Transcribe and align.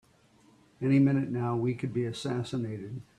Any 0.81 0.97
minute 0.99 1.29
now 1.29 1.55
we 1.55 1.75
could 1.75 1.93
be 1.93 2.05
assassinated! 2.05 3.01